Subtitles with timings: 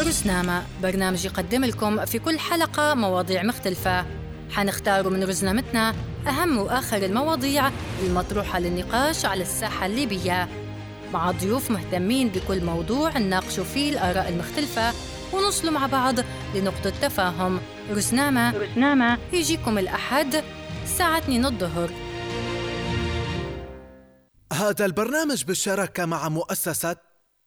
[0.00, 0.66] رزنامة.
[0.82, 4.06] برنامج يقدم لكم في كل حلقة مواضيع مختلفة.
[4.50, 5.94] حنختار من رزنامتنا
[6.26, 7.70] أهم وآخر المواضيع
[8.02, 10.48] المطروحة للنقاش على الساحة الليبية.
[11.12, 14.92] مع ضيوف مهتمين بكل موضوع نناقشوا فيه الآراء المختلفة
[15.32, 16.14] ونوصلوا مع بعض
[16.54, 17.60] لنقطة تفاهم.
[17.90, 18.58] رزنامة.
[18.58, 19.18] رزنامة.
[19.32, 20.44] يجيكم الأحد
[20.84, 21.90] الساعة 2 الظهر.
[24.52, 26.96] هذا البرنامج بالشراكة مع مؤسسة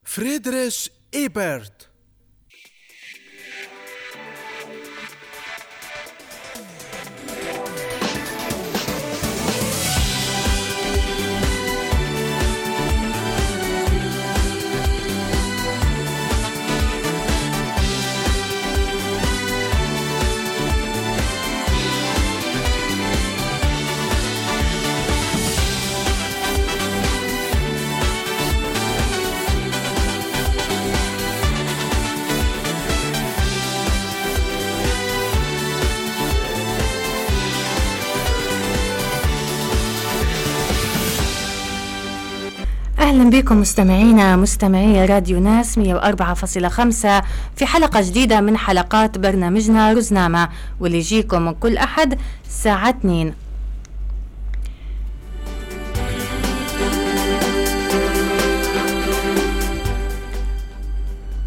[0.04, 1.91] فريدريش إيبرت.
[43.12, 45.82] أهلا بكم مستمعينا مستمعي راديو ناس 104.5
[47.56, 50.48] في حلقة جديدة من حلقات برنامجنا رزنامة
[50.80, 53.34] واللي يجيكم كل أحد الساعة 2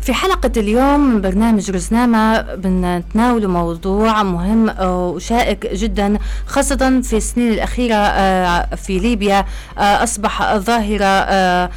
[0.06, 7.96] في حلقة اليوم من برنامج رزنامة بنتناول موضوع مهم وشائك جدا خاصة في السنين الأخيرة
[7.96, 9.46] آه، في ليبيا
[9.78, 11.70] آه، أصبح ظاهرة آه،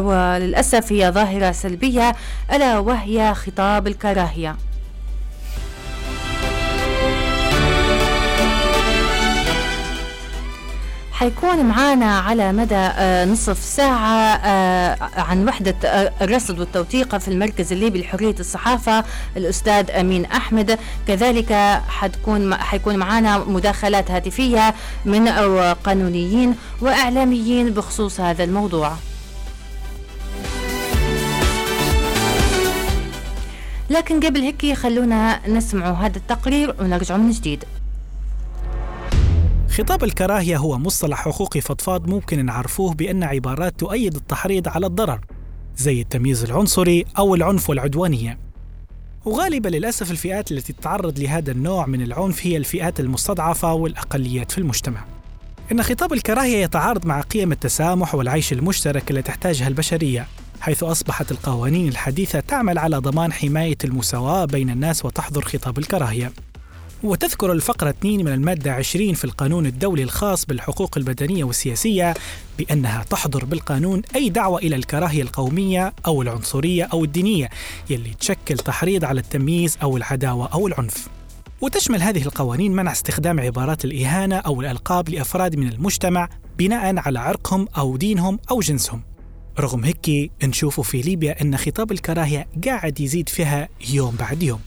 [0.00, 2.12] وللأسف هي ظاهرة سلبية
[2.52, 4.56] ألا وهي خطاب الكراهية.
[11.22, 17.72] حيكون معانا على مدى آه، نصف ساعة آه، عن وحدة آه، الرصد والتوثيق في المركز
[17.72, 19.04] الليبي لحرية الصحافة
[19.36, 20.78] الأستاذ أمين أحمد.
[21.08, 21.52] كذلك
[21.88, 25.28] حتكون حيكون معانا مداخلات هاتفية من
[25.84, 28.92] قانونيين وإعلاميين بخصوص هذا الموضوع.
[33.90, 37.64] لكن قبل هيك خلونا نسمعوا هذا التقرير ونرجع من جديد.
[39.72, 45.20] خطاب الكراهية هو مصطلح حقوقي فضفاض ممكن نعرفوه بأن عبارات تؤيد التحريض على الضرر
[45.76, 48.38] زي التمييز العنصري أو العنف والعدوانية
[49.24, 55.04] وغالبا للأسف الفئات التي تتعرض لهذا النوع من العنف هي الفئات المستضعفة والأقليات في المجتمع.
[55.72, 60.26] إن خطاب الكراهية يتعارض مع قيم التسامح والعيش المشترك التي تحتاجها البشرية
[60.60, 66.32] حيث أصبحت القوانين الحديثة تعمل على ضمان حماية المساواة بين الناس وتحظر خطاب الكراهية.
[67.04, 72.14] وتذكر الفقرة 2 من المادة 20 في القانون الدولي الخاص بالحقوق البدنية والسياسية
[72.58, 77.50] بأنها تحظر بالقانون أي دعوة إلى الكراهية القومية أو العنصرية أو الدينية
[77.90, 81.08] يلي تشكل تحريض على التمييز أو العداوة أو العنف.
[81.60, 87.68] وتشمل هذه القوانين منع استخدام عبارات الإهانة أو الألقاب لأفراد من المجتمع بناء على عرقهم
[87.78, 89.02] أو دينهم أو جنسهم.
[89.60, 94.60] رغم هيك نشوف في ليبيا أن خطاب الكراهية قاعد يزيد فيها يوم بعد يوم.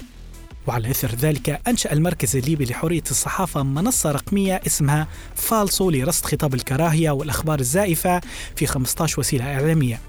[0.67, 7.11] وعلى إثر ذلك أنشأ المركز الليبي لحرية الصحافة منصة رقمية اسمها فالسو لرصد خطاب الكراهية
[7.11, 8.21] والأخبار الزائفة
[8.55, 9.99] في 15 وسيلة إعلامية.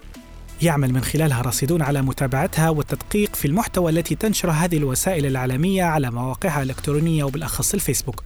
[0.62, 6.10] يعمل من خلالها راصدون على متابعتها والتدقيق في المحتوى التي تنشر هذه الوسائل الإعلامية على
[6.10, 8.22] مواقعها الإلكترونية وبالأخص الفيسبوك.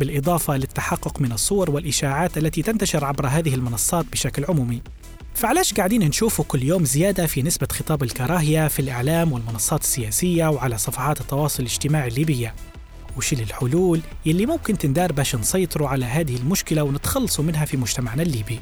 [0.00, 4.82] بالإضافة للتحقق من الصور والإشاعات التي تنتشر عبر هذه المنصات بشكل عمومي.
[5.40, 10.78] فعلاش قاعدين نشوفوا كل يوم زيادة في نسبة خطاب الكراهية في الإعلام والمنصات السياسية وعلى
[10.78, 12.54] صفحات التواصل الاجتماعي الليبية؟
[13.16, 18.60] وش الحلول يلي ممكن تندار باش نسيطروا على هذه المشكلة ونتخلصوا منها في مجتمعنا الليبي؟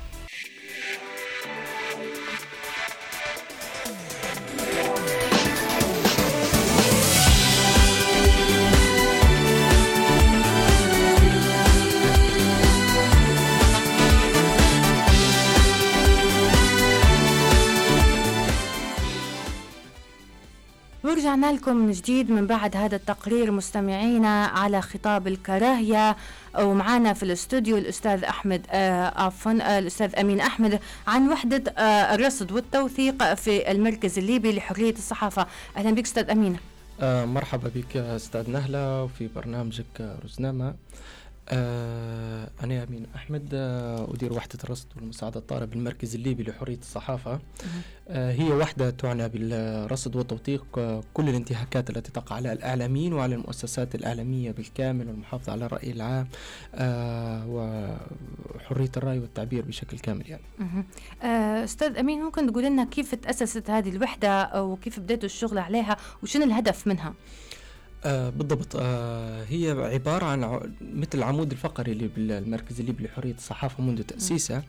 [21.29, 26.17] ورجعنا لكم من جديد من بعد هذا التقرير مستمعينا على خطاب الكراهية
[26.59, 32.53] ومعنا في الاستوديو الأستاذ أحمد آه عفوا آه الأستاذ أمين أحمد عن وحدة آه الرصد
[32.53, 35.47] والتوثيق في المركز الليبي لحرية الصحافة.
[35.77, 36.57] أهلا بك أستاذ أمين.
[37.35, 40.75] مرحبا بك أستاذ نهلة وفي برنامجك رزنامة.
[41.49, 47.41] آه أنا أمين أحمد آه أدير وحدة الرصد والمساعدة الطارئة بالمركز الليبي لحرية الصحافة.
[48.09, 53.95] آه هي وحدة تعنى بالرصد والتوثيق آه كل الانتهاكات التي تقع على الإعلاميين وعلى المؤسسات
[53.95, 56.29] الإعلامية بالكامل والمحافظة على الرأي العام
[56.75, 60.43] آه وحرية الرأي والتعبير بشكل كامل يعني.
[61.23, 66.45] آه أستاذ أمين ممكن تقول لنا كيف تأسست هذه الوحدة وكيف بدأتوا الشغل عليها وشنو
[66.45, 67.15] الهدف منها؟
[68.05, 68.77] آه بالضبط.
[68.77, 74.63] آه هي عبارة عن مثل العمود الفقري اللي بالمركز الليبي لحرية الصحافة منذ تأسيسه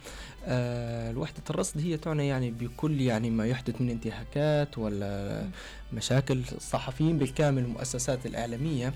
[0.45, 5.43] آه الوحدة الرصد هي تعنى يعني بكل يعني ما يحدث من انتهاكات ولا
[5.93, 8.93] مشاكل الصحفيين بالكامل المؤسسات الإعلامية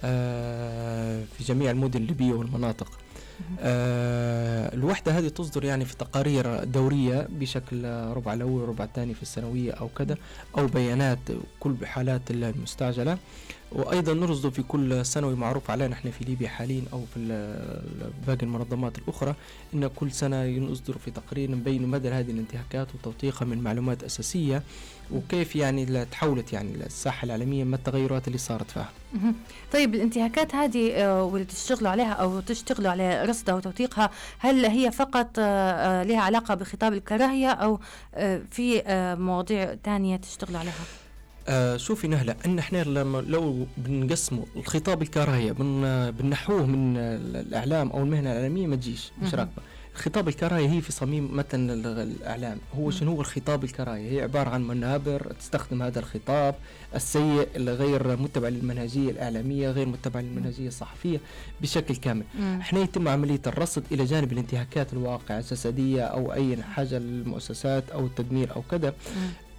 [0.00, 2.90] آه في جميع المدن الليبية والمناطق.
[3.60, 9.72] آه الوحدة هذه تصدر يعني في تقارير دورية بشكل ربع الأول وربع الثاني في السنوية
[9.72, 10.16] أو كذا
[10.58, 11.18] أو بيانات
[11.60, 13.18] كل بحالات المستعجلة.
[13.74, 17.20] وأيضا نرصد في كل سنوي معروف علينا إحنا في ليبيا حاليا أو في
[18.26, 19.34] باقي المنظمات الأخرى
[19.74, 24.62] إن كل سنة يصدر في تقرير نبين مدى هذه الانتهاكات وتوثيقها من معلومات أساسية
[25.12, 28.90] وكيف يعني تحولت يعني الساحه العالمية ما التغيرات اللي صارت فيها.
[29.72, 35.28] طيب الانتهاكات هذه آه، واللي تشتغلوا عليها أو تشتغلوا على رصدها وتوثيقها هل هي فقط
[35.38, 37.80] آه، آه، لها علاقة بخطاب الكراهية أو
[38.50, 38.82] في
[39.18, 41.01] مواضيع ثانية تشتغلوا عليها؟
[41.48, 48.02] آه شوفي نهلة إن إحنا لما لو بنقسموا الخطاب الكراهية بن بنحوه من الإعلام أو
[48.02, 49.62] المهنة الإعلامية ما تجيش مش راكبة.
[49.94, 52.58] خطاب الكراهية هي في صميم متن الإعلام.
[52.78, 56.54] هو شنو هو الخطاب الكراهية؟ هي عبارة عن منابر تستخدم هذا الخطاب
[56.94, 61.20] السيء الغير متبع للمنهجية الإعلامية غير متبع للمنهجية الصحفية
[61.60, 62.24] بشكل كامل.
[62.60, 68.56] إحنا يتم عملية الرصد إلى جانب الانتهاكات الواقع الجسدية أو أي حاجة للمؤسسات أو التدمير
[68.56, 68.94] أو كذا.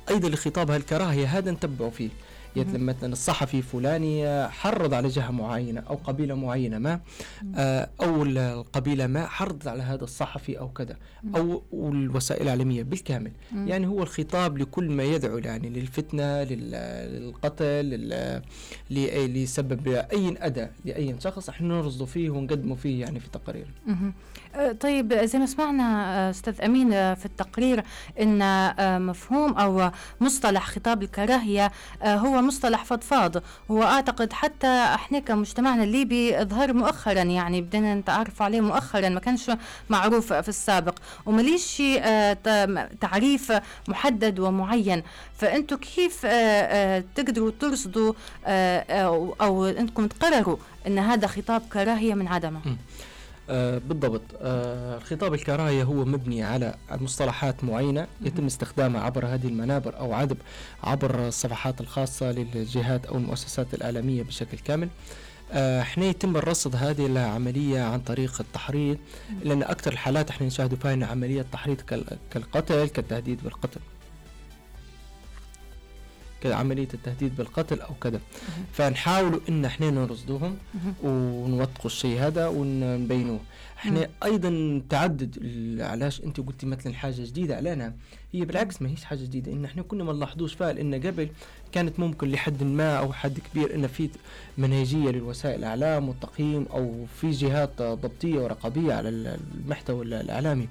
[0.09, 2.09] أيضا لخطابها الكراهيه هذا نتبعوا فيه.
[2.57, 6.99] مثلا الصحفي فلاني حرض على جهة معينة أو قبيلة معينة ما
[7.55, 10.95] آه، أو القبيلة ما حرضت على هذا الصحفي أو كذا
[11.35, 13.31] أو الوسائل الاعلاميه بالكامل.
[13.65, 17.83] يعني هو الخطاب لكل ما يدعو يعني للفتنة للقتل
[18.89, 23.67] لسبب أي أذى لأي شخص إحنا نرصد فيه ونقدمه فيه يعني في تقارير
[24.55, 27.83] أه، طيب زي ما سمعنا أستاذ أمين في التقرير
[28.21, 28.43] إن
[29.01, 29.91] مفهوم أو
[30.21, 31.71] مصطلح خطاب الكراهية
[32.03, 33.43] هو مصطلح فضفاض.
[33.71, 39.51] هو أعتقد حتى إحنا كمجتمعنا الليبي ظهر مؤخرا يعني بدنا نتعرف عليه مؤخرا ما كانش
[39.89, 40.95] معروف في السابق.
[41.25, 41.83] ومليش
[43.01, 43.53] تعريف
[43.87, 45.03] محدد ومعين.
[45.37, 46.25] فانتم كيف
[47.15, 48.13] تقدروا ترصدوا
[49.41, 50.57] أو أنكم تقرروا
[50.87, 52.61] إن هذا خطاب كراهية من عدمه؟
[53.49, 54.21] آه بالضبط.
[54.41, 60.37] آه خطاب الكراهية هو مبني على مصطلحات معينة يتم استخدامها عبر هذه المنابر أو عدب
[60.83, 64.89] عبر الصفحات الخاصة للجهات أو المؤسسات الإعلامية بشكل كامل.
[65.51, 68.97] آه، إحنا يتم الرصد هذه العملية عن طريق التحريض
[69.43, 71.81] لأن أكثر الحالات إحنا نشاهد فيها عملية تحريض
[72.31, 73.79] كالقتل كالتهديد بالقتل.
[76.43, 78.19] كعملية التهديد بالقتل أو كذا.
[78.73, 80.57] فنحاولوا إن إحنا نرصدوهم
[81.03, 83.39] ونوثقوا الشيء هذا ونبينوه.
[83.77, 85.37] إحنا أيضا تعدد
[85.81, 87.93] علاش أنت قلتي مثلا حاجة جديدة علينا
[88.33, 89.51] هي بالعكس ما هيش حاجة جديدة.
[89.51, 91.29] إن إحنا كنا ما نلاحظوش فيها لأن قبل
[91.71, 94.09] كانت ممكن لحد ما أو حد كبير ان في
[94.57, 100.67] منهجية للوسائل الإعلام والتقييم أو في جهات ضبطية ورقابية على المحتوى الإعلامي.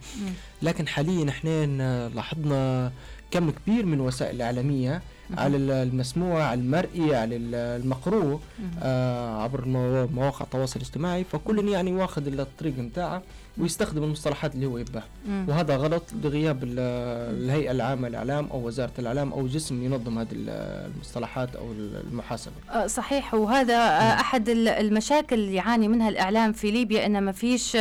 [0.62, 2.92] لكن حاليا إحنا لاحظنا
[3.30, 5.02] كم كبير من الوسائل الإعلامية
[5.38, 8.40] على المسموع على المرئي على المقروء
[8.82, 9.64] آه عبر
[10.14, 11.24] مواقع التواصل الاجتماعي.
[11.24, 13.22] فكل يعني واخذ الطريق متاعه.
[13.58, 15.02] ويستخدم المصطلحات اللي هو يباه
[15.48, 21.72] وهذا غلط لغياب الهيئة العامة للإعلام أو وزارة الإعلام أو جسم ينظم هذه المصطلحات أو
[21.72, 22.52] المحاسبة.
[22.70, 23.34] آه، صحيح.
[23.34, 27.76] وهذا آه، أحد المشاكل اللي يعاني منها الإعلام في ليبيا أن ما فيش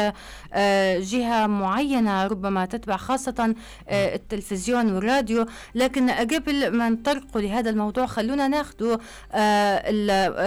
[0.54, 3.56] آه، جهة معينة ربما تتبع خاصة
[3.92, 5.46] التلفزيون والراديو.
[5.76, 8.98] لكن قبل ما نطرقوا لهذا الموضوع خلونا ناخذ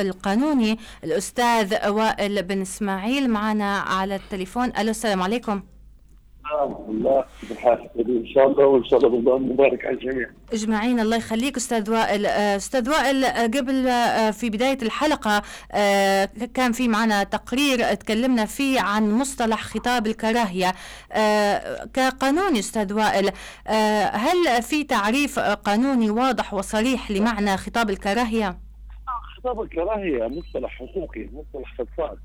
[0.01, 0.79] القانوني.
[1.05, 4.73] الأستاذ وائل بن إسماعيل معنا على التليفون.
[4.79, 5.63] ألو السلام عليكم
[6.89, 7.25] الله
[7.99, 10.31] ان شاء الله وان شاء الله رمضان مبارك على الجميع.
[10.53, 15.43] اجمعين الله يخليك أستاذ وائل، آه، أستاذ وائل آه، قبل آه، في بداية الحلقة
[16.55, 20.73] كان في معنا تقرير تكلمنا فيه عن مصطلح خطاب الكراهية
[21.95, 23.31] كقانوني أستاذ وائل
[24.13, 28.59] هل في تعريف قانوني واضح وصريح لمعنى خطاب الكراهية؟
[29.37, 32.19] خطاب الكراهية مصطلح حقوقي مصطلح فضفاض.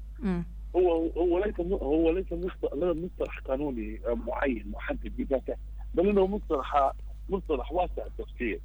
[0.75, 5.55] هو هو ليس هو ليس مصطلح قانوني معين محدد بذاته
[5.93, 6.91] بل إنه مصطلح
[7.29, 8.59] مصطلح واسع التفسير.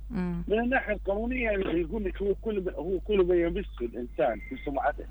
[0.49, 5.05] من الناحية القانونية يقول لك هو كل هو كل ما يمس الإنسان في سمعته.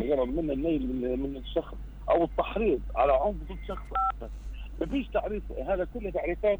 [0.00, 1.74] بغرض من النيل من, من الشخص
[2.10, 3.86] أو التحريض على عنف ضد شخص.
[4.80, 6.58] ما فيش تعريف هذا كله تعريفات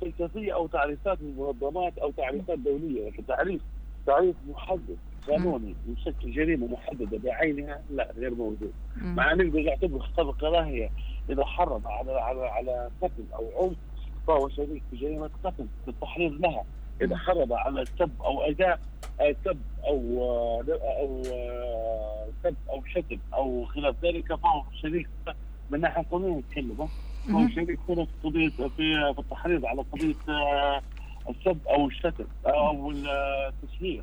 [0.00, 3.08] فلسفية أو تعريفات من منظمات أو تعريفات دولية.
[3.08, 3.62] لكن تعريف
[4.06, 4.98] تعريف محدد.
[5.28, 8.72] قانوني يشكل جريمة محددة بعينها لا غير موجود.
[8.96, 10.90] مع نقدر نعتبر خطاب الكراهيه
[11.30, 13.76] إذا حرض على على على قتل أو عنف
[14.26, 16.64] فهو شريك في جريمة قتل في التحريض لها.
[17.02, 18.80] إذا حرض على سب أو أداء
[19.44, 20.00] سب أو
[20.82, 21.22] أو
[22.44, 25.08] سب أو شتم أو خلاف ذلك فهو شريك
[25.70, 26.88] من ناحية قانونيه نتكلم
[27.30, 28.68] هو شريك في قضية في
[29.14, 30.82] في التحريض على قضية آه،
[31.28, 34.02] السب أو الشتم أو التشهير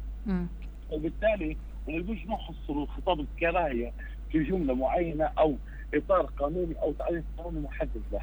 [0.92, 3.94] وبالتالي ما نقدرش نحصر خطاب الكراهية
[4.32, 5.56] في جملة معينة أو
[5.94, 8.22] إطار قانوني أو تعريف قانوني محدد له.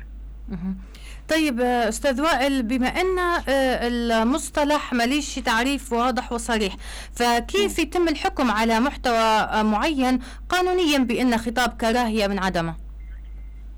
[1.28, 6.76] طيب أستاذ وائل بما أن آه، المصطلح ماليش تعريف واضح وصريح
[7.12, 12.76] فكيف يتم الحكم على محتوى آه، معين قانونيا بأن خطاب كراهية من عدمه؟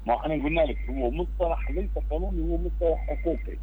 [0.07, 3.59] ما إحنا قلنا لك هو مصطلح ليس قانوني هو مصطلح حقوقي.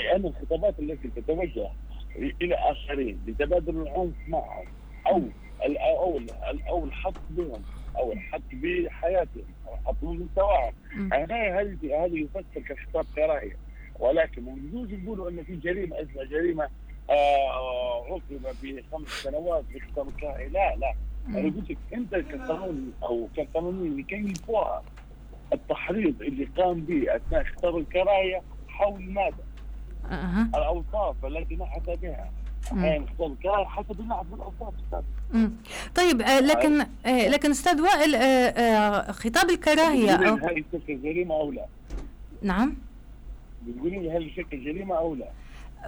[0.00, 1.68] اي ان الخطابات التي تتوجه
[2.16, 4.66] إلى آخرين لتبادل العنف معهم
[5.06, 5.22] أو
[5.62, 6.20] أو
[6.68, 7.62] أو الحق بهم
[7.96, 10.72] أو الحق بحياتهم أو الحق بمستواهم.
[11.12, 13.56] يعني هذه هذه يفسر كخطاب كراهيه
[13.98, 16.68] ولكن يجوز يقولوا إن في جريمة اسمها جريمة
[17.10, 17.48] آه
[18.08, 18.22] عوقب
[18.62, 20.94] بخمس سنوات بخطاب الكراهيه لا لا.
[21.28, 24.82] أنا قلت لك أنت كقانوني أو كقانوني لكي يفوها
[25.52, 29.36] التحريض اللي قام به أثناء خطاب الكراهيه حول ماذا؟
[30.12, 30.58] أه.
[30.58, 32.30] الأوصاف التي نحت بها
[33.64, 34.74] حسب النحت بالاوصاف
[35.94, 40.34] طيب آه لكن آه لكن أستاذ وائل آه آه خطاب الكراهية أو...
[40.34, 41.66] هل يشكل جريمه أو لا؟
[42.42, 42.74] نعم
[43.62, 45.28] بتقولي لي هل يشكل جريمه أو لا؟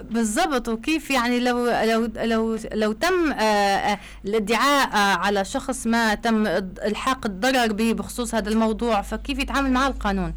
[0.00, 4.88] بالضبط وكيف يعني لو لو لو لو تم آه، آه، الادعاء
[5.18, 6.46] على شخص ما تم
[6.86, 10.34] إلحاق الضرر به بخصوص هذا الموضوع فكيف يتعامل مع القانون؟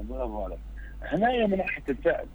[0.00, 0.58] برافو عليك.
[1.02, 2.26] هنا من ناحية الفعل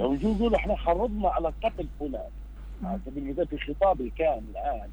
[0.00, 2.30] لو يقولوا إحنا حرضنا على قتل فلان.
[2.84, 4.88] على سبيل المثال في خطابي كان الآن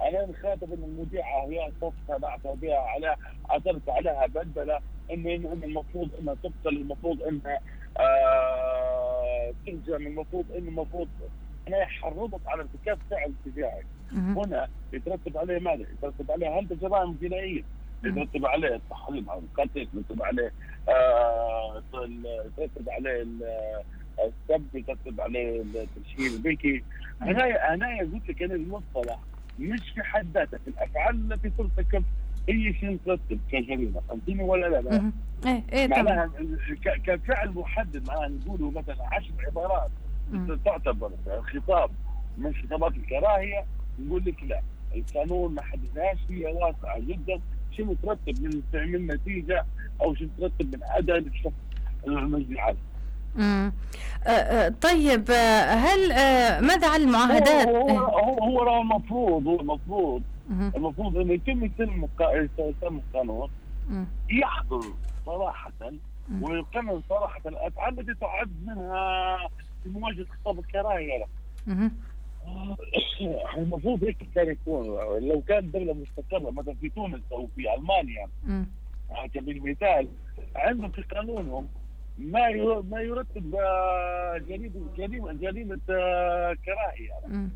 [0.00, 3.16] أنا مخاطب إن المذيعة هي صفقه نعتبر بها على
[3.50, 4.80] اعترف عليها بلبله
[5.12, 7.60] انه المفروض إنها تقتل المفروض إنها
[7.98, 11.08] آه تنجم المفروض إنه المفروض
[11.68, 17.62] أنا حرضت على ارتكاب فعل تجاهك هنا يترتب عليه ماذا؟ يترتب عليه هل جرائم جنائيه
[18.04, 20.52] يترتب عليه التحريض على القتل يترتب عليه
[20.88, 21.82] آه
[22.46, 23.26] يترتب عليه
[24.24, 26.84] السب يترتب عليه التشهير البيكي
[27.20, 29.18] هنا هنا قلت لك أنا المصطلح
[29.58, 32.04] مش في حد ذاته في الأفعال التي ترتكب
[32.48, 35.12] هي شيء ترتب كجريمة فهمتني ولا لا؟ لا؟
[35.46, 36.30] إيه إيه معناها
[37.04, 39.90] كفعل محدد معناها نقولوا مثلا عشر عبارات
[40.64, 41.10] تعتبر
[41.54, 41.90] خطاب
[42.38, 43.64] من خطابات الكراهية
[44.00, 44.60] نقول لك لا.
[44.96, 47.40] القانون ما حددهاش هي واسعه جدا.
[47.76, 49.64] شو مترتب من من نتيجة
[50.00, 50.74] أو شو مترتب
[52.06, 52.78] من المجني عليه
[53.38, 53.72] امم
[54.80, 55.30] طيب
[55.70, 56.08] هل
[56.66, 62.06] ماذا عن المعاهدات؟ هو هو, هو المفروض هو المفروض المفروض انه يتم يتم
[62.58, 63.50] يتم القانون
[64.30, 64.80] يحضر
[65.26, 65.72] صراحة
[66.42, 69.36] ويقنن صراحة الأفعال التي تعد منها
[69.82, 71.24] في مواجهة خطاب الكراهية.
[73.56, 74.86] المفروض هيك كان يكون.
[75.28, 78.28] لو كان دولة مستقرة مثلا في تونس أو في ألمانيا
[79.10, 80.08] على سبيل المثال
[80.56, 81.68] عندهم في قانونهم
[82.18, 82.48] ما
[82.90, 87.10] ما يرتب آه، جريمة جريمة جريمة آه، كراهية.
[87.22, 87.48] يعني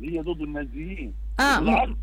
[0.00, 1.14] اللي هي ضد النازيين.
[1.40, 1.58] آه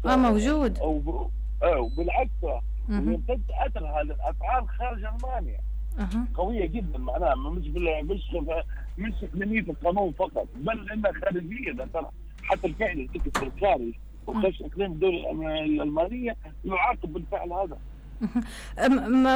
[0.05, 0.77] آه موجود.
[0.77, 1.29] أو
[1.63, 5.59] آه بالعكس ويمتد اثر هذه الافعال خارج ألمانيا.
[5.99, 6.09] أه.
[6.35, 7.67] قوية جدا معناها مش
[8.03, 8.21] مش
[8.97, 11.71] مش اقليميه القانون فقط بل إنها خارجية
[12.43, 15.31] حتى الفعل السركاري وخش إقليم الدولة
[15.63, 17.77] الألمانية يعاقب بالفعل هذا.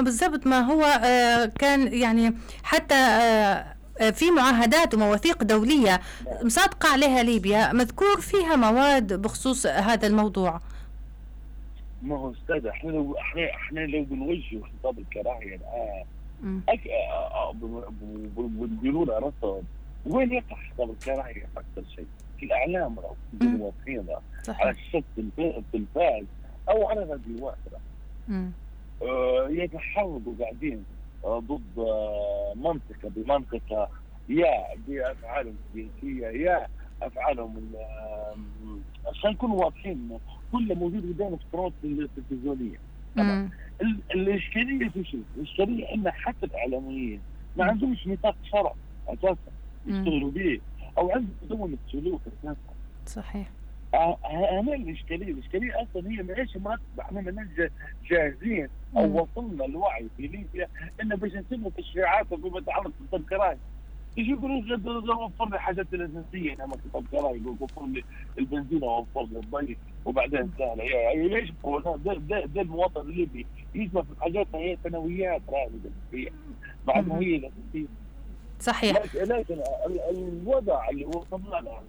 [0.02, 2.34] بالضبط ما هو آه، كان يعني
[2.64, 6.02] حتى آه، في معاهدات ومواثيق دولية
[6.44, 10.62] مصادقة عليها ليبيا مذكور فيها مواد بخصوص هذا الموضوع.
[12.02, 16.04] ما هو أستاذ إحنا لو إحنا إحنا لو بنوجه خطاب الكراهية الآن
[18.82, 19.64] بيقولوا لنا رصد
[20.06, 22.06] وين يقع خطاب الكراهية أكثر شيء؟
[22.40, 22.96] في الإعلام
[23.42, 24.06] واضحين
[24.50, 25.04] على الشاشة
[25.40, 26.24] التلفاز
[26.70, 27.20] أو على
[28.30, 28.50] آه،
[29.50, 30.84] يتحرضوا قاعدين
[31.26, 33.90] آه، ضد آه، منطقة بمنطقة
[34.30, 36.68] يا بأفعالهم السياسيه يا
[37.02, 37.72] أفعالهم
[39.08, 40.10] عشان نكونوا واضحين
[40.52, 42.80] كله موجود قدامنا في القنوات التلفزيونيه
[44.12, 47.22] الإشكالية في شيء؟ الإشكالية إن حتى الإعلاميين
[47.58, 48.74] ما عندهمش نطاق شرع
[49.08, 49.38] أساسا
[49.88, 50.60] يشتغلوا به
[50.98, 52.56] أو عندهم السلوك أساسا.
[53.06, 53.48] صحيح.
[53.94, 57.48] هنا الاشكاليه، الاشكاليه أصلا هي معيش ما إحنا ماناش
[58.10, 60.68] جاهزين أو وصلنا الوعي في ليبيا
[61.02, 63.58] إنه باش نسموا تشريعات فيما يتعلق بالكراهيه
[64.18, 68.04] يجي يقولوا وفر لي حاجات الاساسيه أنا كتاب كراهي يقول وفر لي
[68.40, 70.84] البنزين ووفر لي الضي وبعدين سهلة.
[70.84, 71.52] يعني ليش
[72.28, 75.42] ده, المواطن الليبي يسمع في الحاجات هي ثانويات
[76.88, 77.88] بعد ما هي الاساسيه
[78.60, 79.16] صحيح.
[79.16, 79.62] لكن
[80.12, 81.82] الوضع اللي وصلنا له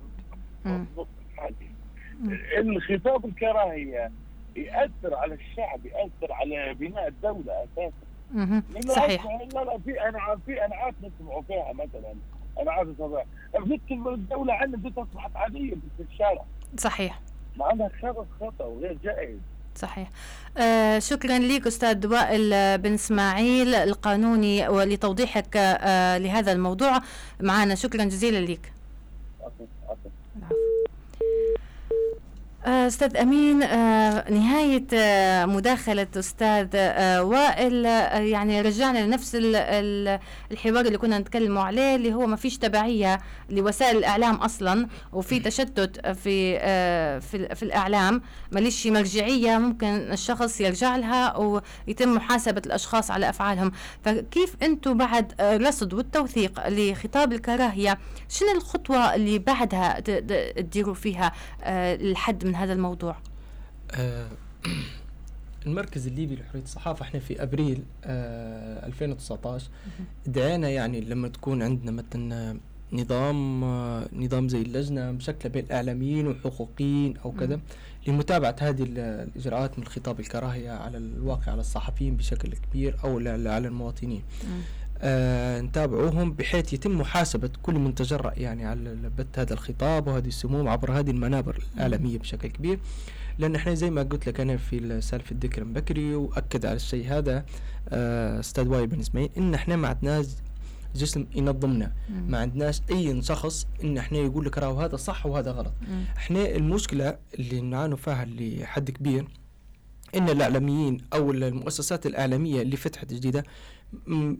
[2.58, 4.10] الخطاب الكراهية
[4.56, 8.62] ياثر على الشعب ياثر على بناء الدولة أساسا.
[8.94, 9.24] صحيح.
[9.26, 12.14] لا لا في أنا في انعاش نسمعوا فيها مثلا.
[12.62, 16.44] انعاش نسمعوا الدولة عندنا اصبحت عادية في الشارع.
[16.78, 17.20] صحيح.
[17.56, 19.38] معناها خطأ خطأ وغير جائز.
[19.74, 20.10] صحيح.
[20.58, 27.00] آه شكرا لك أستاذ وائل بن إسماعيل القانوني ولتوضيحك آه لهذا الموضوع.
[27.40, 28.72] معنا شكرا جزيلا لك
[29.42, 29.50] آه،
[32.64, 36.66] أستاذ أمين آه، نهاية آه، مداخلة أستاذ
[37.20, 37.84] وائل.
[38.28, 39.36] يعني رجعنا لنفس
[40.52, 46.06] الحوار اللي كنا نتكلم عليه اللي هو ما فيش تبعية لوسائل الإعلام أصلا وفي تشتت
[46.06, 46.58] في
[47.20, 48.22] في, في الإعلام.
[48.52, 53.72] ماليش مرجعية ممكن الشخص يرجع لها ويتم محاسبة الأشخاص على أفعالهم.
[54.04, 57.98] فكيف أنتم بعد الرصد والتوثيق لخطاب الكراهية
[58.28, 61.32] شنو الخطوة اللي بعدها تديروا فيها
[61.66, 63.16] الحد من هذا الموضوع؟
[63.92, 64.28] آه
[65.66, 69.68] المركز الليبي لحرية الصحافة إحنا في أبريل آه 2019
[70.26, 72.60] دعينا يعني لما تكون عندنا مثلا
[72.92, 77.60] نظام آه نظام زي اللجنة مشكله بين إعلاميين وحقوقيين أو كذا
[78.06, 84.22] لمتابعة هذه الإجراءات من خطاب الكراهية على الواقع على الصحفيين بشكل كبير أو على المواطنين.
[85.02, 90.68] آه نتابعوهم بحيث يتم محاسبة كل من تجرأ يعني على بث هذا الخطاب وهذه السموم
[90.68, 92.78] عبر هذه المنابر الإعلامية بشكل كبير.
[93.38, 97.44] لأن إحنا زي ما قلت لك أنا في سالفة ذكر بكري وأكد على الشيء هذا
[97.88, 100.26] آه أستاذ واي بن إسماعيل إن إحنا ما عندناش
[100.96, 101.92] جسم ينظمنا.
[102.28, 105.72] ما عندناش أي شخص إن إحنا يقول لك راهو هذا صح وهذا غلط.
[105.88, 106.04] مم.
[106.16, 109.24] إحنا المشكلة اللي نعانوا فيها لحد كبير
[110.16, 113.44] إن الإعلاميين أو المؤسسات الإعلامية اللي فتحت جديدة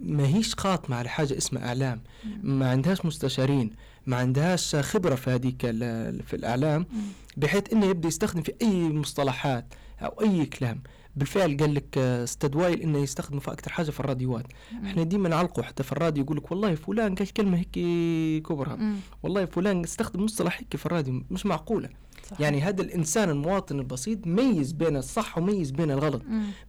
[0.03, 2.01] ما هيش قاطمة على حاجة اسمها إعلام.
[2.43, 3.71] ما عندهاش مستشارين
[4.07, 5.61] ما عندهاش خبرة في هذيك
[6.27, 6.87] في الإعلام
[7.37, 10.83] بحيث إنه يبدأ يستخدم في أي مصطلحات أو أي كلام.
[11.17, 14.47] بالفعل قال لك أستاذ وائل إنه يستخدموا في أكثر حاجة في الراديوات.
[14.87, 17.73] إحنا ديما نعلقوا حتى في الراديو يقول لك والله فلان قال كلمة هيك
[18.47, 18.79] كبرها.
[19.23, 21.89] والله فلان استخدم مصطلح هيك في الراديو مش معقولة.
[22.41, 26.23] يعني هذا الإنسان المواطن البسيط ميز بين الصح وميز بين الغلط.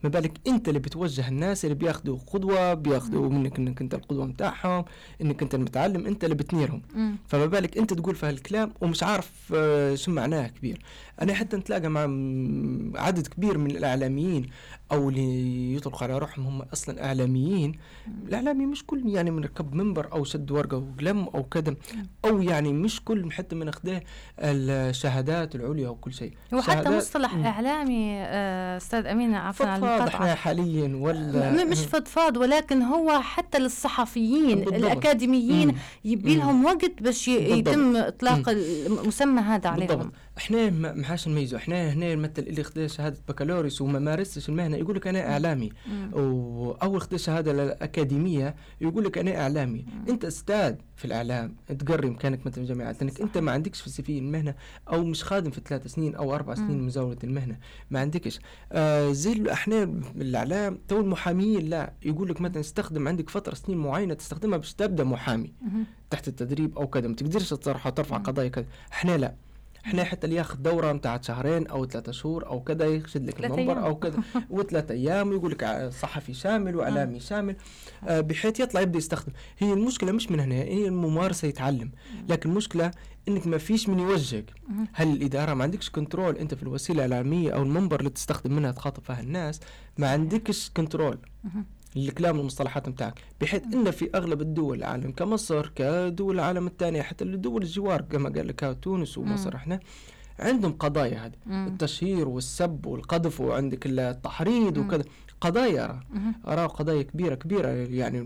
[0.03, 4.85] ما بالك أنت اللي بتوجه الناس اللي بياخذوا قدوة بياخذوا منك إنك أنت القدوة بتاعهم
[5.21, 6.81] إنك أنت المتعلم أنت اللي بتنيرهم.
[7.27, 10.79] فما بالك أنت تقول في هالكلام ومش عارف آه، شو معناه كبير.
[11.21, 12.01] أنا حتى نتلاقى مع
[13.01, 14.49] عدد كبير من الإعلاميين
[14.91, 17.79] أو اللي يطلقوا على روحهم هم أصلا إعلاميين.
[18.27, 21.75] الإعلامي مش كل يعني من ركب منبر أو شد ورقة وقلم أو كذا
[22.25, 24.01] أو يعني مش كل حتى من أخذه
[24.39, 26.33] الشهادات العليا وكل شيء.
[26.53, 27.35] وحتى مصطلح.
[27.35, 34.55] إعلامي آه، أستاذ امين عفوا على إحنا حاليا ولا مش فضفاض ولكن هو حتى للصحفيين
[34.59, 34.73] بالضبط.
[34.73, 39.87] الأكاديميين يبي لهم وقت باش يتم إطلاق المسمى هذا عليهم.
[39.87, 40.13] بالضبط.
[40.41, 44.95] إحنا ما حاش نميزوا إحنا هنا مثل اللي خذ شهاده بكالوريوس وما مارسش المهنة يقول
[44.95, 45.69] لك أنا إعلامي.
[46.13, 49.85] واول خذ شهاده الأكاديمية يقول لك أنا إعلامي.
[49.87, 50.05] مم.
[50.09, 54.19] أنت أستاذ في الإعلام تقري مكانك مثلا جامعات لأنك أنت ما عندكش في السي في
[54.19, 54.55] المهنة
[54.89, 57.57] أو مش خادم في ثلاث سنين أو أربع سنين من مزاوله المهنة.
[57.91, 58.39] ما عندكش.
[58.71, 59.83] آه زي إحنا
[60.15, 61.93] الإعلام تو المحاميين لا.
[62.03, 65.53] يقول لك مثلا استخدم عندك فترة سنين معينة تستخدمها باش تبدأ محامي.
[65.61, 65.83] مم.
[66.09, 67.07] تحت التدريب أو كذا.
[67.07, 68.65] ما تقدرش ترفع قضايا كذا.
[68.93, 69.33] إحنا لا.
[69.85, 73.85] إحنا حتى اللي ياخذ دورة نتاع شهرين أو ثلاثة شهور أو كذا يشد لك المنبر
[73.85, 77.55] أو كذا وثلاث أيام ويقول لك صحفي شامل وإعلامي شامل
[78.07, 79.33] آه بحيث يطلع يبدأ يستخدم.
[79.57, 81.91] هي المشكلة مش من هنا هي الممارسة يتعلم.
[82.29, 82.91] لكن المشكلة
[83.27, 84.53] إنك ما فيش من يوجهك.
[84.93, 89.03] هل الإدارة ما عندكش control أنت في الوسيلة الإعلامية أو المنبر اللي تستخدم منها تخاطب
[89.03, 89.59] فيها الناس؟
[89.97, 91.17] ما عندكش control
[91.97, 97.61] الكلام والمصطلحات نتاعك بحيث إن في أغلب الدول العالم كمصر كدول العالم الثانية حتى الدول
[97.61, 99.79] الجوار كما قال لك تونس ومصر إحنا
[100.39, 101.67] عندهم قضايا هذه.
[101.67, 105.03] التشهير والسب والقذف وعندك التحريض وكذا.
[105.41, 105.99] قضايا
[106.45, 106.67] راه.
[106.67, 108.21] قضايا كبيرة كبيرة يعني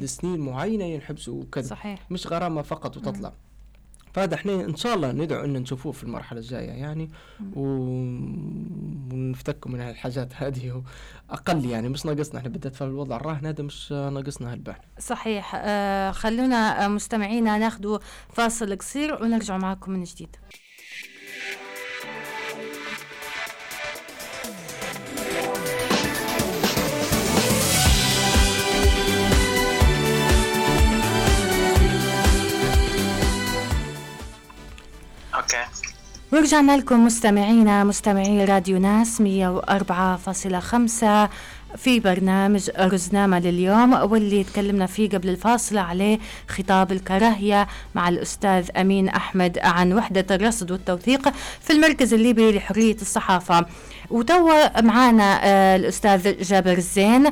[0.00, 1.66] لسنين معينة ينحبسوا وكذا.
[1.66, 2.10] صحيح.
[2.10, 3.32] مش غرامة فقط وتطلع.
[4.14, 7.10] فهذا إحنا إن شاء الله ندعو ان نشوفوه في المرحلة الجاية يعني
[9.12, 10.82] ونفتكوا من هالحاجات هذه
[11.30, 15.52] أقل يعني مش ناقصنا إحنا بدأت في الوضع الراهن هذا مش ناقصنا هالبحث صحيح.
[15.54, 17.98] آه خلونا مستمعينا ناخذ
[18.32, 20.36] فاصل قصير ونرجع معكم من جديد.
[36.32, 39.24] ورجعنا لكم مستمعينا مستمعي راديو ناس 104.5
[41.76, 49.08] في برنامج رزنامة لليوم واللي تكلمنا فيه قبل الفاصلة عليه خطاب الكراهية مع الأستاذ أمين
[49.08, 51.28] أحمد عن وحدة الرصد والتوثيق
[51.60, 53.66] في المركز الليبي لحرية الصحافة.
[54.10, 57.30] وتوا معانا آه الأستاذ جابر الزين.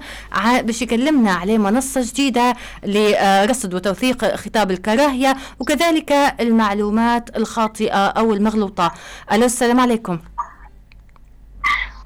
[0.60, 8.92] باش يكلمنا عليه منصة جديدة لرصد وتوثيق خطاب الكراهية وكذلك المعلومات الخاطئة أو المغلوطة.
[9.32, 10.18] ألو السلام عليكم.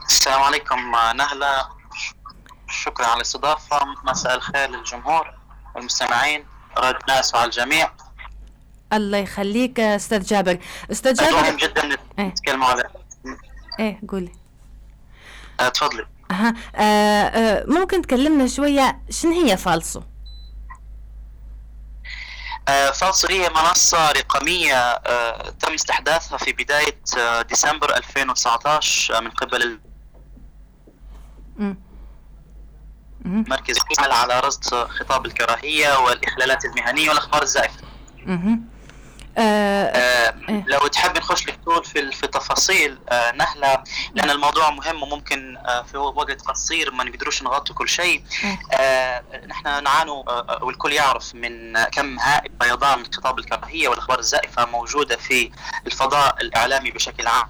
[0.08, 0.76] السلام عليكم
[1.16, 1.75] نهلة
[2.68, 3.84] شكرا على الاستضافة.
[4.04, 5.34] مساء الخير للجمهور
[5.74, 6.46] والمستمعين.
[6.78, 7.92] رد ناس وعلى الجميع.
[8.92, 10.58] الله يخليك أستاذ جابر.
[10.90, 11.32] أستاذ جابر.
[11.32, 12.84] مهم جدا نتكلم على
[13.78, 14.32] إيه قولي.
[15.60, 16.06] أه تفضلي.
[16.30, 20.02] أه أه ممكن تكلمنا شوية شنو هي فالسو؟
[22.68, 26.98] أه فالسو هي منصة رقمية أه تم استحداثها في بداية
[27.42, 29.80] ديسمبر 2019 من قبل
[31.56, 31.74] م.
[33.26, 37.80] مركز يعمل على رصد خطاب الكراهية والإخلالات المهنية والأخبار الزائفة.
[39.38, 40.34] آه آه
[40.66, 43.30] لو تحب نخش لطول في في تفاصيل آه
[44.14, 48.22] لأن الموضوع مهم وممكن آه في وقت قصير ما نقدروش نغطي كل شيء.
[48.72, 54.64] آه نحن نعاني آه والكل يعرف من كم هائل فيضان من خطاب الكراهية والأخبار الزائفة
[54.66, 55.50] موجودة في
[55.86, 57.48] الفضاء الإعلامي بشكل عام.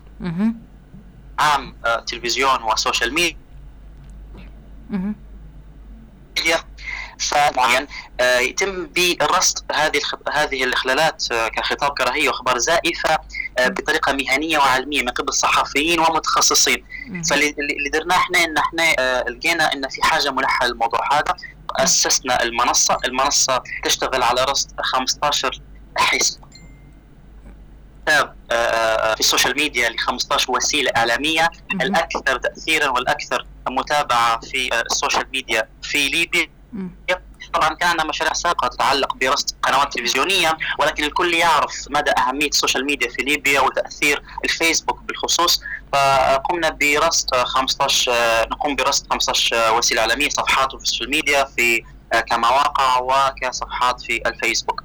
[1.39, 3.37] عام آه تلفزيون وسوشيال ميديا.
[7.19, 7.87] فمعين
[8.21, 10.01] آه يتم برصد هذه
[10.33, 13.19] هذه الإخلالات آه كخطاب كراهية وأخبار زائفة
[13.59, 16.85] آه بطريقة مهنية وعلمية من قبل صحفيين ومتخصصين.
[17.31, 17.55] فاللي
[17.93, 18.93] درناه إحنا إن إحنا
[19.31, 21.37] لقينا إن في حاجة ملحة للموضوع هذا.
[21.77, 22.99] أسسنا المنصة.
[23.05, 25.61] المنصة تشتغل على رصد 15
[25.99, 26.46] حساب
[28.07, 35.25] في ال social media ل 15 وسيلة إعلامية الأكثر تاثيرا والأكثر متابعة في ال social
[35.33, 36.49] media في ليبيا.
[37.55, 42.85] طبعا كان مشاريع سابقة تتعلق برصد قنوات تلفزيونية ولكن الكل يعرف مدى أهمية ال social
[42.85, 45.61] media في ليبيا وتأثير الفيسبوك بالخصوص.
[45.93, 48.13] فقمنا برصد 15
[48.51, 51.85] نقوم برصد 15 وسيلة إعلامية صفحات في ال social media في
[52.31, 54.83] كمواقع وكصفحات في الفيسبوك.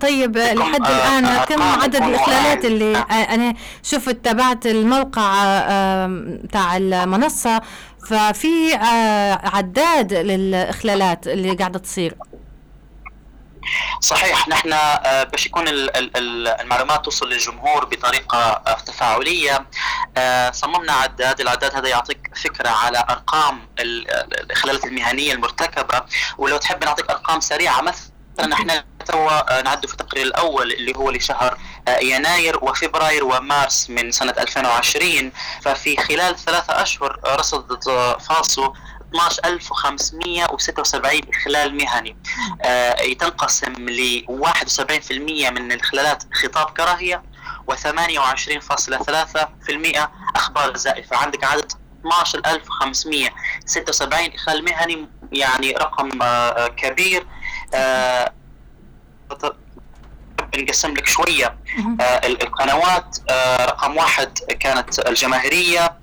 [0.00, 5.32] طيب لحد الآن كم عدد الإخلالات اللي أنا شفت تبعت الموقع
[6.52, 7.60] تاع المنصة
[8.08, 8.74] ففي
[9.44, 12.14] عداد للإخلالات اللي قاعدة تصير؟
[14.00, 14.70] صحيح نحن
[15.32, 19.66] باش يكون المعلومات توصل للجمهور بطريقة تفاعلية
[20.52, 26.02] صممنا عداد العداد هذا يعطيك فكرة على أرقام الإخلالات المهنية المرتكبة
[26.38, 31.58] ولو تحب نعطيك أرقام سريعة مثلا إحنا توا نعدوا في التقرير الأول اللي هو لشهر
[32.02, 37.88] يناير وفبراير ومارس من سنة 2020 ففي خلال ثلاثة أشهر رصدت
[38.28, 38.72] فاسو
[39.14, 42.16] 12576 إخلال مهني.
[42.62, 47.22] آه تنقسم ل 71% من الإخلالات خطاب كراهية
[47.70, 51.16] و28.3% أخبار زائفة.
[51.16, 51.72] عندك عدد
[52.04, 57.26] 12576 إخلال مهني يعني رقم آه كبير.
[57.74, 58.32] آه
[60.58, 61.56] نقسم لك شوية.
[62.00, 65.96] آه القنوات آه رقم واحد كانت الجماهيرية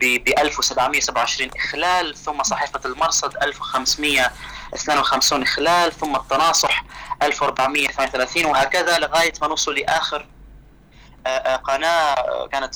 [0.00, 6.84] ب 1727 إخلال ثم صحيفة المرصد 1552 إخلال ثم التناصح
[7.22, 10.26] 1438 وهكذا لغاية ما نوصل لآخر
[11.64, 12.14] قناة
[12.52, 12.74] كانت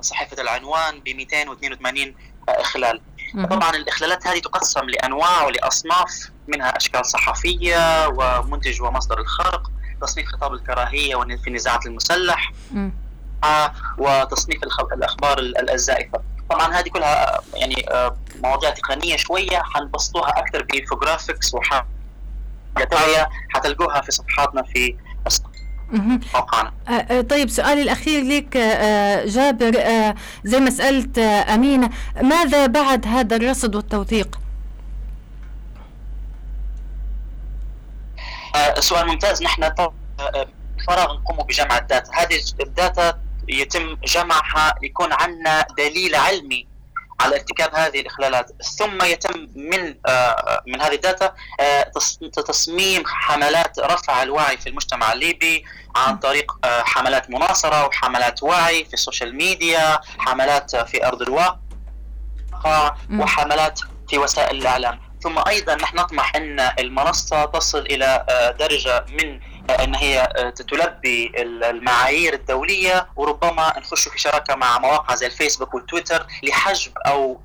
[0.00, 2.14] صحيفة العنوان ب 282
[2.48, 3.00] إخلال.
[3.50, 9.70] طبعا الإخلالات هذه تقسم لأنواع ولأصناف منها أشكال صحفية ومنتج ومصدر الخرق
[10.02, 12.52] تصنيف خطاب الكراهية في النزاعات المسلح
[13.98, 14.62] وتصنيف
[14.92, 15.38] الأخبار
[15.72, 16.20] الزائفة.
[16.50, 17.86] طبعا هذه كلها يعني
[18.42, 21.86] مواضيع تقنية شوية حنبسطوها أكثر بإنفوجرافيكس وح
[23.48, 24.96] حتلقوها في صفحاتنا في
[25.92, 26.72] موقعنا
[27.20, 28.56] طيب سؤالي الأخير لك
[29.26, 29.72] جابر
[30.44, 31.90] زي ما سألت أمينة
[32.22, 34.38] ماذا بعد هذا الرصد والتوثيق؟
[38.78, 39.42] سؤال ممتاز.
[39.42, 39.70] نحن
[40.86, 42.12] فراغ نقوم بجمع ال data.
[42.14, 46.69] هذه ال data يتم جمعها يكون عندنا دليل علمي
[47.20, 48.50] على ارتكاب هذه الإخلالات.
[48.78, 51.90] ثم يتم من آه، من هذه ال data آه،
[52.48, 55.64] تصميم حملات رفع الوعي في المجتمع الليبي
[55.96, 62.94] عن طريق آه، حملات مناصرة وحملات وعي في ال social media حملات في أرض الواقع
[63.12, 65.00] وحملات في وسائل الإعلام.
[65.22, 68.26] ثم أيضا نحن نطمح إن المنصة تصل إلى
[68.58, 69.40] درجة من
[69.84, 70.28] إن هي
[70.68, 71.32] تلبي
[71.70, 77.40] المعايير الدولية وربما نخش في شراكة مع مواقع زي الفيسبوك والتويتر لحجب أو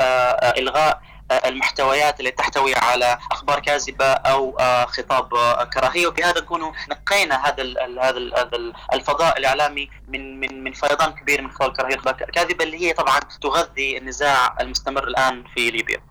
[0.57, 7.47] إلغاء المحتويات اللي تحتوي على أخبار كاذبة أو آه، خطاب آه، كراهية وبهذا نكون نقينا
[7.47, 7.63] هذا
[8.01, 8.57] هذا
[8.93, 11.95] الفضاء الإعلامي من من من فيضان كبير من خلال كراهية
[12.33, 16.01] كاذبة اللي هي طبعا تغذي النزاع المستمر الآن في ليبيا.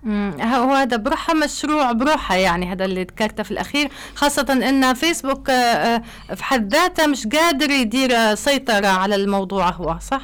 [0.57, 6.03] هو هذا بروحها مشروع بروحها يعني هذا اللي ذكرته في الأخير خاصة إن فيسبوك آه،
[6.35, 10.23] في حد ذاته مش قادر يدير سيطرة على الموضوع هو صح؟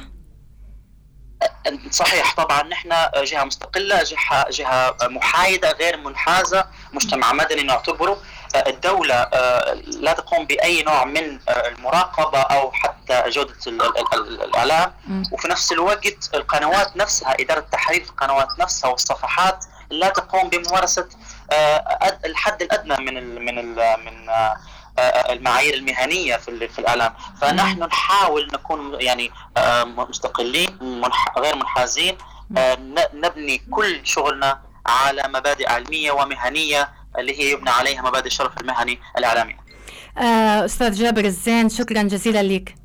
[1.91, 2.89] صحيح طبعا نحن
[3.23, 8.17] جهة مستقلة جهة جهة محايدة غير منحازة مجتمع مدني نعتبره.
[8.67, 13.53] الدولة آه، لا تقوم بأي نوع من آه، المراقبة أو حتى جودة
[14.13, 14.93] الأعلام.
[15.31, 21.09] وفي نفس الوقت القنوات نفسها إدارة التحرير في القنوات نفسها والصفحات لا تقوم بممارسة
[21.51, 23.75] آه، الحد الأدنى من ال من ال
[24.05, 24.29] من
[25.31, 31.01] المعايير المهنية في في الإعلام فنحن نحاول نكون يعني آه، مستقلين
[31.37, 32.17] غير منحازين
[32.57, 32.77] آه،
[33.13, 39.57] نبني كل شغلنا على مبادئ علمية ومهنية اللي هي يبنى عليها مبادئ الشرف المهني الإعلامي.
[40.17, 42.75] آه، أستاذ جابر الزين شكرا جزيلا لك.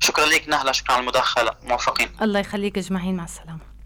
[0.00, 2.08] شكرا لك نهله شكرا على المداخلة موفقين.
[2.22, 3.77] الله يخليك اجمعين مع السلامة.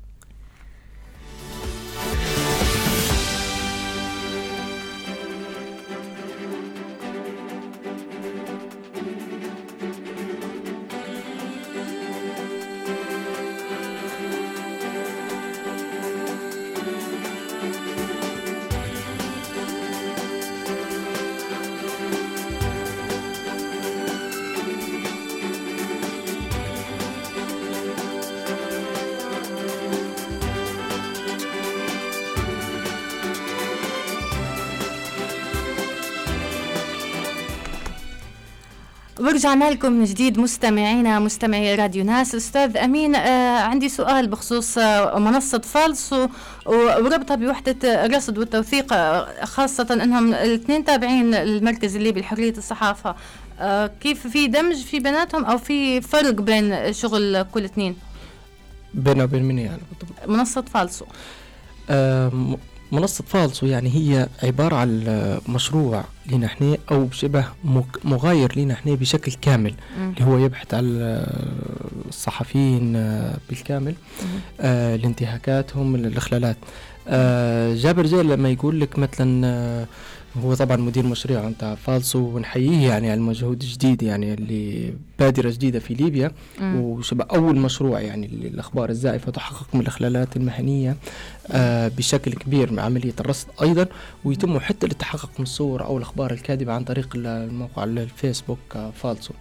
[39.22, 42.34] ورجعنا لكم من جديد مستمعينا مستمعي راديو ناس.
[42.34, 46.28] أستاذ أمين آه عندي سؤال بخصوص آه منصة فالسو
[46.66, 53.14] وربطها بوحدة الرصد والتوثيق آه خاصة إنهم الاثنين تابعين المركز الليبي لحرية الصحافة.
[53.60, 57.96] آه كيف في دمج في بيناتهم أو في فرق بين شغل كل اثنين؟
[58.94, 59.82] بين وبين من يعني
[60.26, 61.04] منصة فالسو
[61.90, 62.56] آه
[62.92, 65.04] منصة فالسو يعني هي عبارة عن
[65.48, 67.44] مشروع لنا إحنا أو شبه
[68.04, 70.84] مغاير لنا إحنا بشكل كامل اللي هو يبحث عن
[72.08, 72.92] الصحفيين
[73.48, 73.94] بالكامل
[74.60, 76.56] آه لانتهاكاتهم الإخلالات
[77.08, 79.86] آه جابر جيل لما يقول لك مثلا آه
[80.36, 85.78] هو طبعا مدير مشروع نتاع فالسو ونحييه يعني على المجهود الجديد يعني اللي بادرة جديدة
[85.78, 86.30] في ليبيا.
[86.62, 90.96] وشبه أول مشروع يعني الأخبار الزائفة تحقق من الإخلالات المهنية
[91.50, 93.86] آه بشكل كبير مع عملية الرصد أيضا.
[94.24, 99.32] ويتم حتى للتحقق من الصور أو الأخبار الكاذبة عن طريق الموقع الفيسبوك آه فالسو.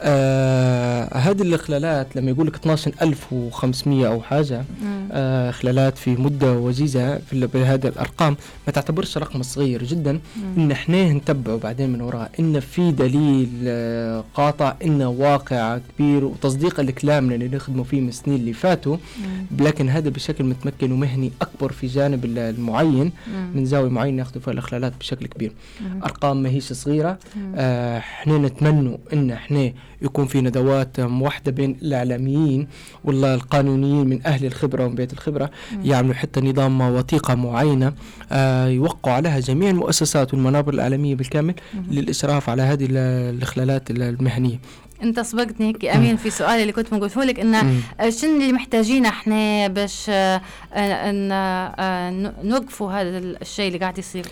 [0.00, 4.64] آه هذه الإخلالات لما يقول لك 12500 أو حاجة
[5.12, 10.12] آه إخلالات في مدة وجيزة في بهذه الأرقام ما تعتبرش رقم صغير جدا.
[10.12, 10.20] مم.
[10.56, 16.80] إن إحنا نتبعه بعدين من وراء إن في دليل آه قاطع انه واقع كبير وتصديق
[16.80, 18.96] لكلامنا اللي نخدمه فيه من السنين اللي فاتوا.
[19.58, 23.50] لكن هذا بشكل متمكن ومهني أكبر في جانب المعين مم.
[23.54, 25.52] من زاوية معينة ياخذوا فيها الإخلالات بشكل كبير.
[25.80, 26.02] مم.
[26.02, 27.18] أرقام ما هيش صغيرة.
[27.56, 32.68] آه إحنا نتمنى إن إحنا يكون في ندوات موحدة بين الإعلاميين
[33.04, 35.50] ولا القانونيين من أهل الخبرة ومن بيت الخبرة.
[35.84, 37.92] يعملوا حتى نظام وثيقة معينة
[38.32, 41.54] آه يوقعوا عليها جميع المؤسسات والمنابر الإعلامية بالكامل
[41.90, 44.58] للاشراف على هذه الإخلالات المهنية.
[45.02, 49.68] انت سبقتني هيك أمين في سؤالي اللي كنت بقوله لك انه شنو اللي محتاجينه إحنا
[49.68, 50.40] باش آه،
[50.74, 54.26] إن نوقفوا هذا الشيء اللي قاعد يصير؟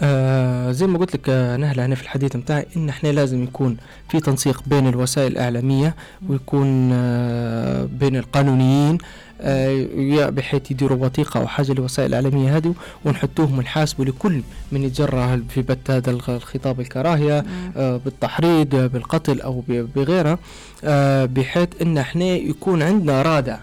[0.00, 3.76] آه زي ما قلت لك آه نهلة أنا في الحديث متاعي إن إحنا لازم يكون
[4.08, 5.94] في تنسيق بين الوسائل الإعلامية
[6.28, 8.98] ويكون آه بين القانونيين
[9.40, 15.62] آه بحيث يديروا وثيقة أو حاجة للوسائل الإعلامية هذه ونحطوهم ونحاسبوا لكل من يتجرى في
[15.62, 17.44] بث هذا الخطاب الكراهية
[17.76, 20.38] آه بالتحريض بالقتل أو بغيرها
[20.84, 23.56] آه بحيث إن إحنا يكون عندنا رادع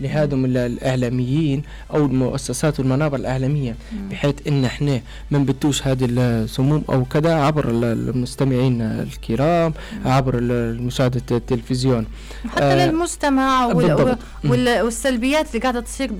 [0.00, 1.62] لهذم الإعلاميين
[1.94, 3.76] أو المؤسسات والمنابر الإعلامية
[4.10, 10.40] بحيث إن إحنا ما نبتوش هذه السموم أو كذا عبر المستمعين الكرام عبر
[10.80, 12.06] مشاهده التلفزيون.
[12.48, 14.16] حتى آه وال...
[14.44, 14.80] وال...
[14.82, 16.18] والسلبيات اللي قاعدة تصير ب...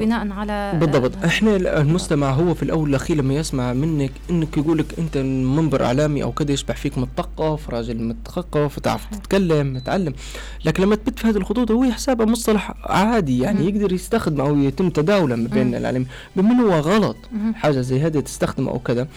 [0.00, 1.12] بناء على بالضبط.
[1.22, 5.84] آه إحنا المستمع هو في الأول والأخير لما يسمع منك إنك يقول لك أنت منبر
[5.84, 10.12] إعلامي أو كذا يشبح فيك متثقف راجل متثقف تعرف تتكلم متعلم.
[10.64, 12.74] لكن لما تبت في هذه الخطوط هو يحسبها مصطلح
[13.08, 13.68] عادي يعني مم.
[13.68, 17.54] يقدر يستخدمه أو يتم تداوله ما بين العالم بمن هو غلط مم.
[17.54, 19.08] حاجة زي هذه تستخدمه أو كذا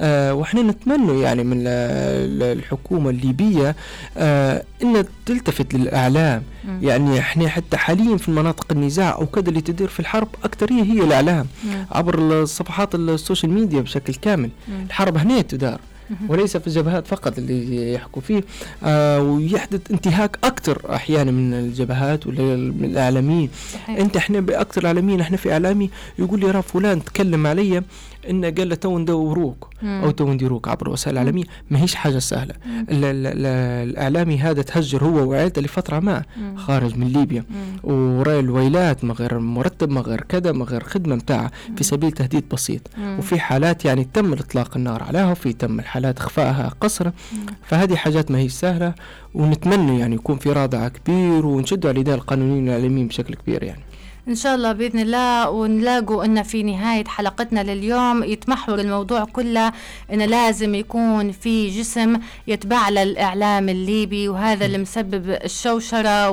[0.00, 3.76] آه وإحنا نتمنى يعني من الحكومة الليبية
[4.16, 6.78] آه إنها تلتفت للإعلام مم.
[6.82, 11.00] يعني إحنا حتى حاليا في المناطق النزاع أو كذا اللي تدير في الحرب اكثريه هي
[11.04, 11.46] الإعلام.
[11.90, 14.50] عبر صفحات السوشيال ميديا بشكل كامل.
[14.86, 15.80] الحرب هنا تدار
[16.28, 18.44] وليس في الجبهات فقط اللي يحكوا فيه.
[18.84, 23.50] آه ويحدث انتهاك أكثر أحيانا من الجبهات ولا من الاعلاميين
[23.88, 27.82] أنت إحنا بأكثر الاعلاميين إحنا في إعلامي يقول لي راه فلان تكلم علي
[28.30, 32.54] إن قال له تو ندوروك أو تو نديروك عبر الوسائل الاعلاميه ما هيش حاجة سهلة.
[32.66, 33.46] ال ال ال
[33.90, 36.22] الإعلامي هذا تهجر هو وعائلته لفترة ما
[36.56, 37.44] خارج من ليبيا.
[37.84, 42.44] ورأي الويلات من غير مرتب من غير كذا من غير خدمة متاعه في سبيل تهديد
[42.52, 42.90] بسيط.
[43.18, 47.12] وفي حالات يعني تم إطلاق النار عليها وفي تم الحالات إخفائها قصرا.
[47.62, 48.94] فهذه حاجات ما هي سهلة.
[49.34, 53.82] ونتمنى يعني يكون في رادع كبير ونشدوا على القانونيين القانونيين والاعلاميين بشكل كبير يعني.
[54.28, 58.24] إن شاء الله بإذن الله ونلاقوا أن في نهاية حلقتنا لليوم.
[58.24, 59.72] يتمحور الموضوع كله
[60.12, 66.30] أن لازم يكون في جسم يتبع للإعلام الليبي وهذا اللي مسبب الشوشرة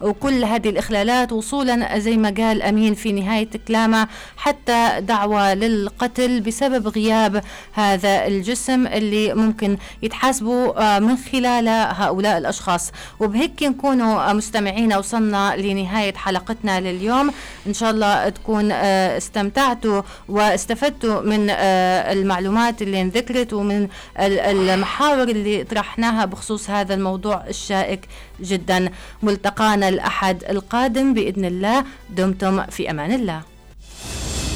[0.00, 1.32] وكل هذه الإخلالات.
[1.32, 8.86] وصولا زي ما قال أمين في نهاية كلامه حتى دعوة للقتل بسبب غياب هذا الجسم
[8.86, 12.92] اللي ممكن يتحاسبوا آه، من خلال هؤلاء الأشخاص.
[13.20, 17.15] وبهيك نكونوا مستمعين وصلنا لنهاية حلقتنا لليوم.
[17.20, 17.34] اليوم.
[17.66, 25.64] إن شاء الله تكون آه، استمتعتوا واستفدتوا من آه، المعلومات اللي انذكرت ومن المحاور اللي
[25.64, 28.00] طرحناها بخصوص هذا الموضوع الشائك
[28.40, 28.90] جدا.
[29.22, 31.84] ملتقانا الأحد القادم بإذن الله.
[32.10, 33.42] دمتم في أمان الله.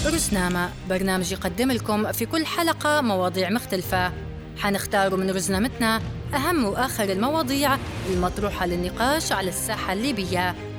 [0.06, 4.12] رزنامة برنامج يقدم لكم في كل حلقة مواضيع مختلفة.
[4.58, 6.00] حنختار من رزنامتنا
[6.34, 7.78] أهم وآخر المواضيع
[8.10, 10.69] المطروحة للنقاش على الساحة الليبية.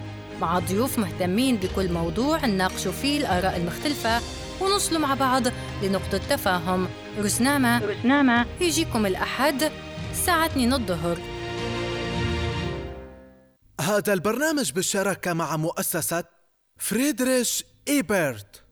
[0.42, 4.22] مع ضيوف مهتمين بكل موضوع نناقشوا فيه الآراء المختلفة
[4.62, 5.44] ونوصلوا مع بعض
[5.84, 6.88] لنقطة تفاهم.
[7.18, 9.72] رزنامة رزنامة يجيكم الأحد
[10.12, 11.18] الساعة 2 الظهر.
[13.82, 16.24] هذا البرنامج بالشراكة مع مؤسسة
[16.78, 18.64] فريدريش إيبرت.